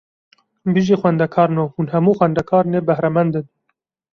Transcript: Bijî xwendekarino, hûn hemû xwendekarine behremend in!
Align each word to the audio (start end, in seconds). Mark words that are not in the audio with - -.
Bijî 0.73 0.95
xwendekarino, 1.01 1.65
hûn 1.73 1.87
hemû 1.93 2.11
xwendekarine 2.19 2.79
behremend 2.87 3.33
in! 3.39 3.45